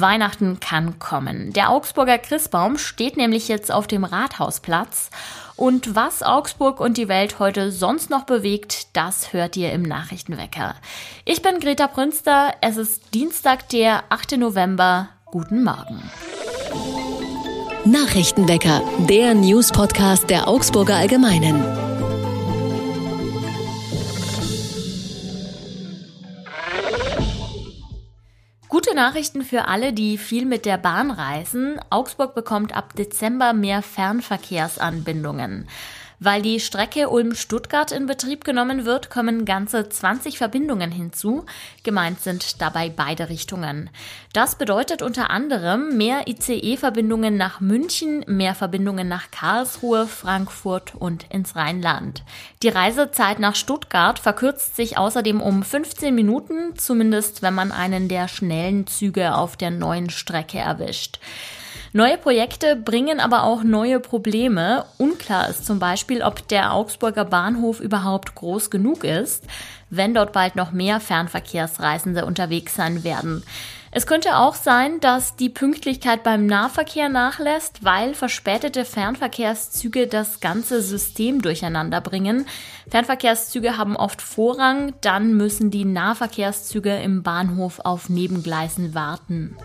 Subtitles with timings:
[0.00, 1.52] Weihnachten kann kommen.
[1.52, 5.10] Der Augsburger Christbaum steht nämlich jetzt auf dem Rathausplatz.
[5.56, 10.74] Und was Augsburg und die Welt heute sonst noch bewegt, das hört ihr im Nachrichtenwecker.
[11.24, 12.52] Ich bin Greta Prünster.
[12.60, 14.36] Es ist Dienstag, der 8.
[14.36, 15.08] November.
[15.26, 16.10] Guten Morgen.
[17.84, 21.85] Nachrichtenwecker, der News-Podcast der Augsburger Allgemeinen.
[28.96, 31.78] Nachrichten für alle, die viel mit der Bahn reisen.
[31.90, 35.68] Augsburg bekommt ab Dezember mehr Fernverkehrsanbindungen.
[36.18, 41.44] Weil die Strecke Ulm-Stuttgart in Betrieb genommen wird, kommen ganze 20 Verbindungen hinzu.
[41.82, 43.90] Gemeint sind dabei beide Richtungen.
[44.32, 51.54] Das bedeutet unter anderem mehr ICE-Verbindungen nach München, mehr Verbindungen nach Karlsruhe, Frankfurt und ins
[51.54, 52.22] Rheinland.
[52.62, 58.28] Die Reisezeit nach Stuttgart verkürzt sich außerdem um 15 Minuten, zumindest wenn man einen der
[58.28, 61.18] schnellen Züge auf der neuen Strecke erwischt.
[61.96, 64.84] Neue Projekte bringen aber auch neue Probleme.
[64.98, 69.44] Unklar ist zum Beispiel, ob der Augsburger Bahnhof überhaupt groß genug ist,
[69.90, 73.42] wenn dort bald noch mehr Fernverkehrsreisende unterwegs sein werden.
[73.92, 80.82] Es könnte auch sein, dass die Pünktlichkeit beim Nahverkehr nachlässt, weil verspätete Fernverkehrszüge das ganze
[80.82, 82.46] System durcheinander bringen.
[82.90, 89.56] Fernverkehrszüge haben oft Vorrang, dann müssen die Nahverkehrszüge im Bahnhof auf Nebengleisen warten.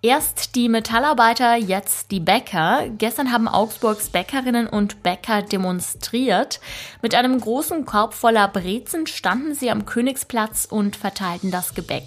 [0.00, 2.84] Erst die Metallarbeiter, jetzt die Bäcker.
[2.98, 6.60] Gestern haben Augsburgs Bäckerinnen und Bäcker demonstriert.
[7.02, 12.04] Mit einem großen Korb voller Brezen standen sie am Königsplatz und verteilten das Gebäck.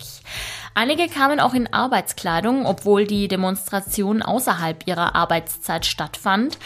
[0.73, 6.57] Einige kamen auch in Arbeitskleidung, obwohl die Demonstration außerhalb ihrer Arbeitszeit stattfand.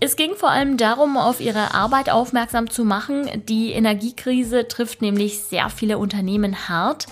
[0.00, 3.28] Es ging vor allem darum, auf ihre Arbeit aufmerksam zu machen.
[3.50, 7.06] Die Energiekrise trifft nämlich sehr viele Unternehmen hart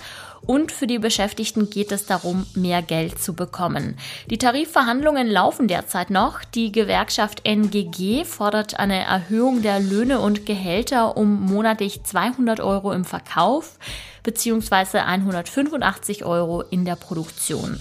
[0.49, 3.99] und für die Beschäftigten geht es darum, mehr Geld zu bekommen.
[4.31, 6.43] Die Tarifverhandlungen laufen derzeit noch.
[6.43, 13.05] Die Gewerkschaft NGG fordert eine Erhöhung der Löhne und Gehälter um monatlich 200 Euro im
[13.05, 13.79] Verkauf
[14.23, 15.01] bzw.
[15.01, 17.79] 185 Euro in der Produktion.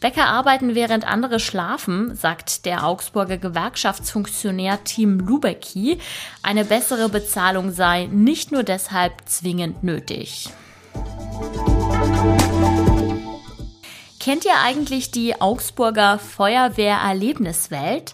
[0.00, 5.98] Bäcker arbeiten, während andere schlafen, sagt der Augsburger Gewerkschaftsfunktionär Tim Lubecki.
[6.42, 10.50] Eine bessere Bezahlung sei nicht nur deshalb zwingend nötig.
[14.18, 18.12] Kennt ihr eigentlich die Augsburger Feuerwehrerlebniswelt?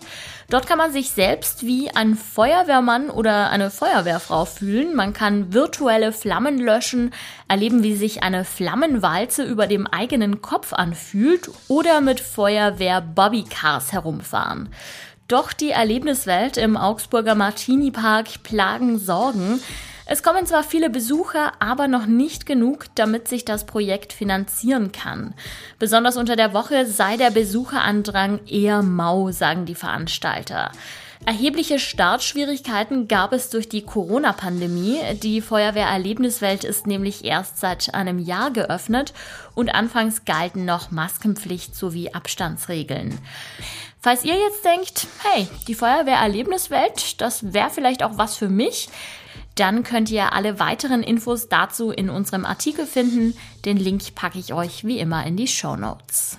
[0.48, 4.94] Dort kann man sich selbst wie ein Feuerwehrmann oder eine Feuerwehrfrau fühlen.
[4.94, 7.12] Man kann virtuelle Flammen löschen,
[7.48, 14.68] erleben, wie sich eine Flammenwalze über dem eigenen Kopf anfühlt oder mit Feuerwehr-Bobbycars herumfahren.
[15.26, 19.60] Doch die Erlebniswelt im Augsburger Martini Park plagen Sorgen.
[20.08, 25.34] Es kommen zwar viele Besucher, aber noch nicht genug, damit sich das Projekt finanzieren kann.
[25.80, 30.70] Besonders unter der Woche sei der Besucherandrang eher mau, sagen die Veranstalter.
[31.24, 35.00] Erhebliche Startschwierigkeiten gab es durch die Corona-Pandemie.
[35.22, 39.12] Die Feuerwehrerlebniswelt ist nämlich erst seit einem Jahr geöffnet
[39.56, 43.18] und anfangs galten noch Maskenpflicht sowie Abstandsregeln.
[44.00, 48.88] Falls ihr jetzt denkt, hey, die Feuerwehrerlebniswelt, das wäre vielleicht auch was für mich,
[49.56, 53.34] dann könnt ihr alle weiteren Infos dazu in unserem Artikel finden.
[53.64, 56.38] Den Link packe ich euch wie immer in die Show Notes.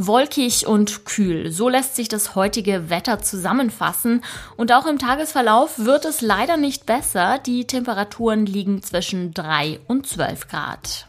[0.00, 4.22] Wolkig und kühl, so lässt sich das heutige Wetter zusammenfassen.
[4.56, 7.38] Und auch im Tagesverlauf wird es leider nicht besser.
[7.38, 11.06] Die Temperaturen liegen zwischen 3 und 12 Grad.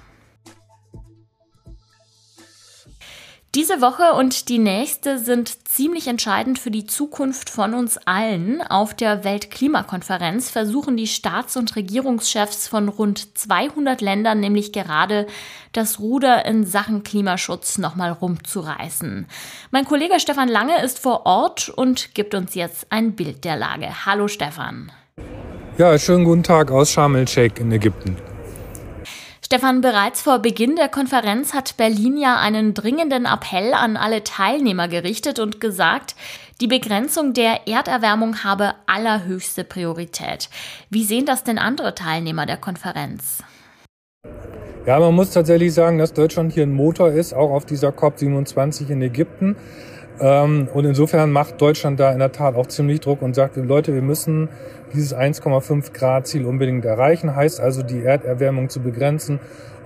[3.55, 8.61] Diese Woche und die nächste sind ziemlich entscheidend für die Zukunft von uns allen.
[8.61, 15.25] Auf der Weltklimakonferenz versuchen die Staats- und Regierungschefs von rund 200 Ländern nämlich gerade
[15.71, 19.25] das Ruder in Sachen Klimaschutz nochmal rumzureißen.
[19.71, 24.05] Mein Kollege Stefan Lange ist vor Ort und gibt uns jetzt ein Bild der Lage.
[24.05, 24.91] Hallo Stefan.
[25.79, 28.28] Ja, schönen guten Tag aus Sharm el-Sheikh in Ägypten.
[29.51, 34.87] Stefan, bereits vor Beginn der Konferenz hat Berlin ja einen dringenden Appell an alle Teilnehmer
[34.87, 36.15] gerichtet und gesagt,
[36.61, 40.49] die Begrenzung der Erderwärmung habe allerhöchste Priorität.
[40.91, 43.41] Wie sehen das denn andere Teilnehmer der Konferenz?
[44.85, 48.91] Ja, man muss tatsächlich sagen, dass Deutschland hier ein Motor ist, auch auf dieser COP27
[48.91, 49.55] in Ägypten.
[50.21, 53.93] Ähm, und insofern macht Deutschland da in der Tat auch ziemlich Druck und sagt, Leute,
[53.93, 54.49] wir müssen
[54.93, 59.39] dieses 1,5 Grad Ziel unbedingt erreichen, heißt also die Erderwärmung zu begrenzen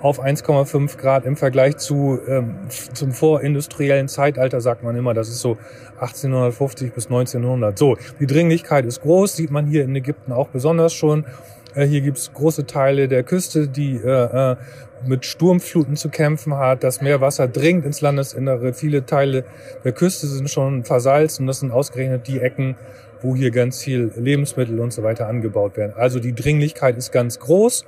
[0.04, 2.56] auf 1,5 Grad im Vergleich zu ähm,
[2.94, 5.58] zum vorindustriellen Zeitalter sagt man immer, das ist so
[6.02, 7.80] 1850 bis 1900.
[7.80, 11.24] So, die Dringlichkeit ist groß, sieht man hier in Ägypten auch besonders schon.
[11.74, 14.56] Äh, hier gibt's große Teile der Küste, die äh, äh,
[15.08, 16.84] mit Sturmfluten zu kämpfen hat.
[16.84, 18.74] Das Meerwasser dringt ins Landesinnere.
[18.74, 19.46] Viele Teile
[19.86, 22.76] der Küste sind schon versalzt und das sind ausgerechnet die Ecken,
[23.22, 25.94] wo hier ganz viel Lebensmittel und so weiter angebaut werden.
[25.96, 27.86] Also die Dringlichkeit ist ganz groß.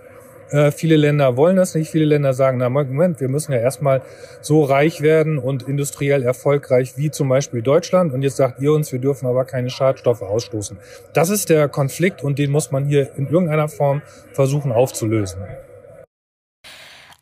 [0.49, 1.89] Äh, viele Länder wollen das nicht.
[1.89, 4.01] Viele Länder sagen, na Moment, wir müssen ja erstmal
[4.41, 8.13] so reich werden und industriell erfolgreich wie zum Beispiel Deutschland.
[8.13, 10.77] Und jetzt sagt ihr uns, wir dürfen aber keine Schadstoffe ausstoßen.
[11.13, 14.01] Das ist der Konflikt und den muss man hier in irgendeiner Form
[14.33, 15.41] versuchen aufzulösen.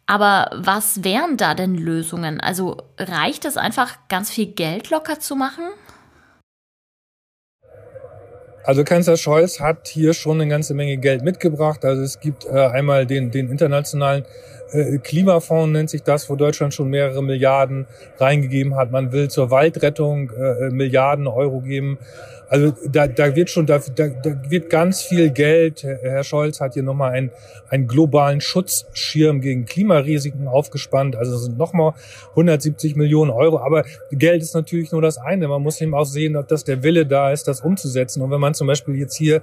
[0.05, 2.41] Aber was wären da denn Lösungen?
[2.41, 5.63] Also reicht es einfach, ganz viel Geld locker zu machen?
[8.63, 11.83] Also Kanzler Scholz hat hier schon eine ganze Menge Geld mitgebracht.
[11.83, 14.23] Also es gibt äh, einmal den, den internationalen
[14.73, 17.85] äh, Klimafonds, nennt sich das, wo Deutschland schon mehrere Milliarden
[18.17, 18.91] reingegeben hat.
[18.91, 21.97] Man will zur Waldrettung äh, Milliarden Euro geben.
[22.49, 25.83] Also da, da wird schon, da, da, da wird ganz viel Geld.
[25.83, 27.31] Herr Scholz hat hier nochmal einen,
[27.69, 31.15] einen globalen Schutzschirm gegen Klimarisiken aufgespannt.
[31.15, 31.93] Also sind nochmal
[32.31, 33.57] 170 Millionen Euro.
[33.57, 35.47] Aber Geld ist natürlich nur das eine.
[35.47, 38.21] Man muss eben auch sehen, dass der Wille da ist, das umzusetzen.
[38.21, 39.41] Und wenn man zum Beispiel jetzt hier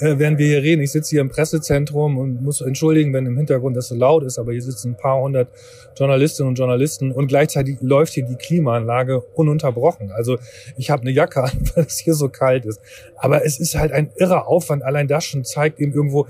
[0.00, 0.82] äh, während wir hier reden.
[0.82, 4.38] Ich sitze hier im Pressezentrum und muss entschuldigen, wenn im Hintergrund das so laut ist,
[4.38, 5.48] aber hier sitzen ein paar hundert
[5.96, 10.12] Journalistinnen und Journalisten und gleichzeitig läuft hier die Klimaanlage ununterbrochen.
[10.12, 10.38] Also
[10.76, 12.80] ich habe eine Jacke an, weil es hier so kalt ist.
[13.16, 14.82] Aber es ist halt ein irrer Aufwand.
[14.82, 16.26] Allein das schon zeigt eben irgendwo,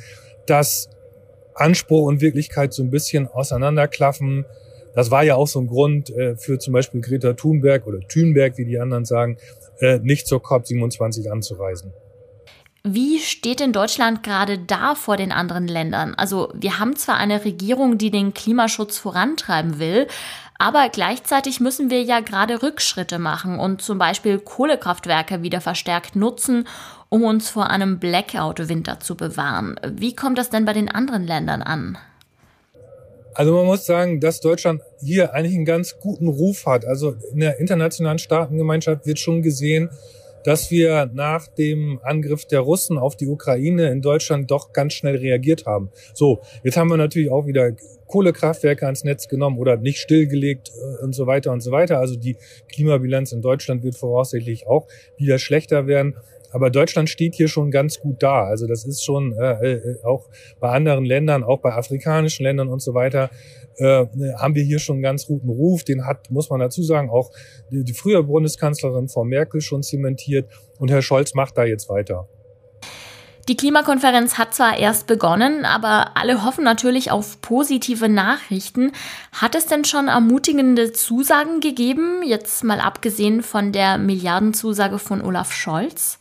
[0.47, 0.88] dass
[1.55, 4.47] Anspruch und Wirklichkeit so ein bisschen auseinanderklaffen.
[4.94, 8.56] Das war ja auch so ein Grund äh, für zum Beispiel Greta Thunberg oder Thunberg,
[8.56, 9.37] wie die anderen sagen,
[9.81, 11.93] äh, nicht zur COP27 anzureisen.
[12.85, 16.15] Wie steht denn Deutschland gerade da vor den anderen Ländern?
[16.15, 20.07] Also wir haben zwar eine Regierung, die den Klimaschutz vorantreiben will,
[20.59, 26.67] aber gleichzeitig müssen wir ja gerade Rückschritte machen und zum Beispiel Kohlekraftwerke wieder verstärkt nutzen,
[27.09, 29.79] um uns vor einem Blackout-Winter zu bewahren.
[29.89, 31.99] Wie kommt das denn bei den anderen Ländern an?
[33.35, 36.85] Also man muss sagen, dass Deutschland hier eigentlich einen ganz guten Ruf hat.
[36.85, 39.91] Also in der internationalen Staatengemeinschaft wird schon gesehen,
[40.49, 45.17] dass wir nach dem Angriff der Russen auf die Ukraine in Deutschland doch ganz schnell
[45.17, 45.91] reagiert haben.
[46.15, 47.73] So, jetzt haben wir natürlich auch wieder
[48.06, 51.99] Kohlekraftwerke ans Netz genommen oder nicht stillgelegt äh, und so weiter und so weiter.
[51.99, 52.39] Also die
[52.73, 56.17] Klimabilanz in Deutschland wird voraussichtlich auch wieder schlechter werden.
[56.50, 58.45] Aber Deutschland steht hier schon ganz gut da.
[58.45, 60.29] Also das ist schon äh, äh, auch
[60.61, 63.31] bei anderen Ländern, auch bei afrikanischen Ländern und so weiter,
[63.77, 64.06] äh,
[64.37, 65.85] haben wir hier schon einen ganz guten Ruf.
[65.85, 67.31] Den hat, muss man dazu sagen, auch
[67.71, 70.50] die, die frühere Bundeskanzlerin Frau Merkel schon zementiert.
[70.79, 72.29] Und Herr Scholz macht da jetzt weiter.
[73.49, 78.93] Die Klimakonferenz hat zwar erst begonnen, aber alle hoffen natürlich auf positive Nachrichten.
[79.33, 85.53] Hat es denn schon ermutigende Zusagen gegeben, jetzt mal abgesehen von der Milliardenzusage von Olaf
[85.53, 86.19] Scholz?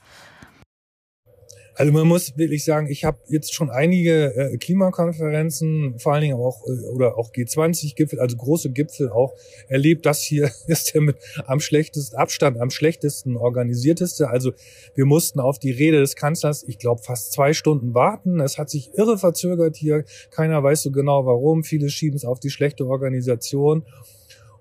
[1.77, 6.37] Also man muss wirklich sagen, ich habe jetzt schon einige äh, Klimakonferenzen, vor allen Dingen
[6.37, 9.35] auch äh, oder auch G20-Gipfel, also große Gipfel auch
[9.67, 10.07] erlebt.
[10.07, 14.27] Das hier ist der mit am schlechtesten Abstand, am schlechtesten organisierteste.
[14.27, 14.53] Also
[14.95, 18.39] wir mussten auf die Rede des Kanzlers, ich glaube, fast zwei Stunden warten.
[18.39, 20.03] Es hat sich irre verzögert hier.
[20.31, 21.63] Keiner weiß so genau warum.
[21.63, 23.83] Viele schieben es auf die schlechte Organisation.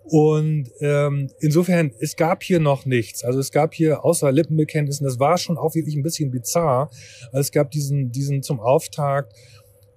[0.08, 3.24] Und ähm, insofern, es gab hier noch nichts.
[3.24, 6.90] Also es gab hier außer Lippenbekenntnissen, das war schon auch wirklich ein bisschen bizarr.
[7.26, 9.34] Also es gab diesen, diesen zum Auftakt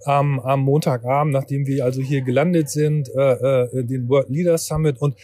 [0.05, 4.99] am, am Montagabend, nachdem wir also hier gelandet sind, äh, äh, den World Leaders Summit
[4.99, 5.15] und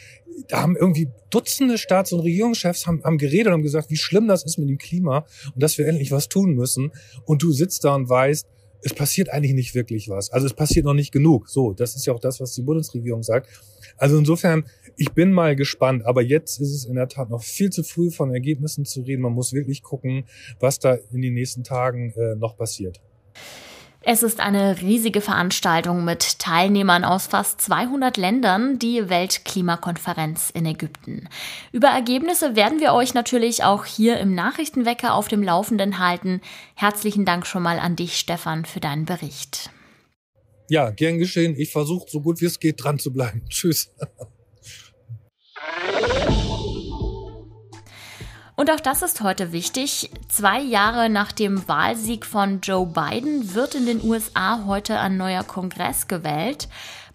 [0.50, 4.28] da haben irgendwie Dutzende Staats- und Regierungschefs haben, haben geredet und haben gesagt, wie schlimm
[4.28, 6.92] das ist mit dem Klima und dass wir endlich was tun müssen.
[7.26, 8.46] Und du sitzt da und weißt,
[8.86, 10.32] es passiert eigentlich nicht wirklich was.
[10.32, 11.50] Also es passiert noch nicht genug.
[11.50, 13.50] So, das ist ja auch das, was die Bundesregierung sagt.
[13.98, 14.66] Also insofern,
[14.96, 16.06] ich bin mal gespannt.
[16.06, 19.24] Aber jetzt ist es in der Tat noch viel zu früh von Ergebnissen zu reden.
[19.24, 20.26] Man muss wirklich gucken,
[20.60, 23.02] was da in den nächsten Tagen äh, noch passiert.
[24.08, 31.28] Es ist eine riesige Veranstaltung mit Teilnehmern aus fast 200 Ländern, die Weltklimakonferenz in Ägypten.
[31.72, 36.42] Über Ergebnisse werden wir euch natürlich auch hier im Nachrichtenwecker auf dem Laufenden halten.
[36.76, 39.72] Herzlichen Dank schon mal an dich, Stefan, für deinen Bericht.
[40.70, 41.56] Ja, gern geschehen.
[41.58, 43.42] Ich versuche so gut wie es geht dran zu bleiben.
[43.50, 43.90] Tschüss.
[48.56, 50.10] Und auch das ist heute wichtig.
[50.30, 55.44] Zwei Jahre nach dem Wahlsieg von Joe Biden wird in den USA heute ein neuer
[55.44, 56.70] Kongress gewählt.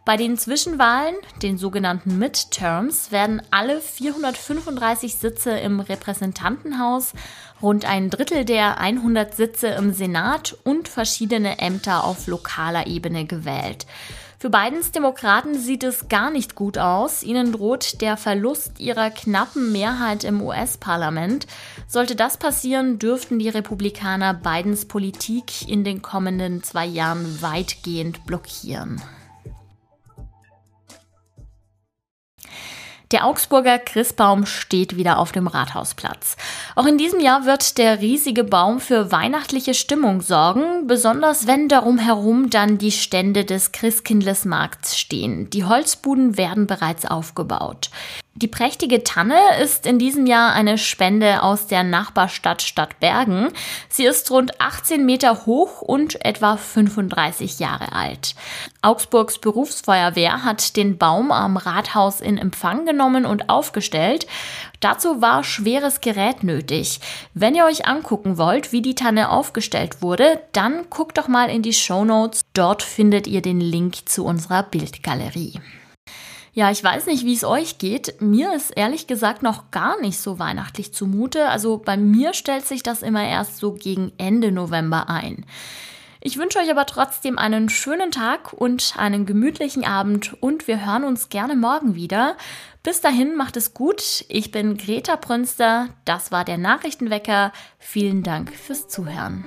[0.05, 7.13] Bei den Zwischenwahlen, den sogenannten Midterms, werden alle 435 Sitze im Repräsentantenhaus,
[7.63, 13.87] rund ein Drittel der 100 Sitze im Senat und verschiedene Ämter auf lokaler Ebene gewählt.
[14.41, 17.23] Für Bidens Demokraten sieht es gar nicht gut aus.
[17.23, 21.47] Ihnen droht der Verlust ihrer knappen Mehrheit im US-Parlament.
[21.87, 29.03] Sollte das passieren, dürften die Republikaner Bidens Politik in den kommenden zwei Jahren weitgehend blockieren.
[33.13, 36.37] Der Augsburger Christbaum steht wieder auf dem Rathausplatz.
[36.77, 41.99] Auch in diesem Jahr wird der riesige Baum für weihnachtliche Stimmung sorgen, besonders wenn darum
[41.99, 45.51] herum dann die Stände des Christkindlesmarkts stehen.
[45.51, 47.91] Die Holzbuden werden bereits aufgebaut.
[48.37, 53.49] Die prächtige Tanne ist in diesem Jahr eine Spende aus der Nachbarstadt Stadtbergen.
[53.89, 58.37] Sie ist rund 18 Meter hoch und etwa 35 Jahre alt.
[58.83, 64.29] Augsburgs Berufsfeuerwehr hat den Baum am Rathaus in Empfang genommen und aufgestellt.
[64.79, 67.01] Dazu war schweres Gerät nötig.
[67.35, 71.63] Wenn ihr euch angucken wollt, wie die Tanne aufgestellt wurde, dann guckt doch mal in
[71.63, 72.43] die Show Notes.
[72.55, 75.61] Dort findet ihr den Link zu unserer Bildgalerie.
[76.53, 78.21] Ja, ich weiß nicht, wie es euch geht.
[78.21, 81.49] Mir ist ehrlich gesagt noch gar nicht so weihnachtlich zumute.
[81.49, 85.47] Also bei mir stellt sich das immer erst so gegen Ende November ein.
[86.23, 91.05] Ich wünsche euch aber trotzdem einen schönen Tag und einen gemütlichen Abend und wir hören
[91.05, 92.37] uns gerne morgen wieder.
[92.83, 94.25] Bis dahin macht es gut.
[94.29, 95.89] Ich bin Greta Prünster.
[96.05, 97.53] Das war der Nachrichtenwecker.
[97.79, 99.47] Vielen Dank fürs Zuhören.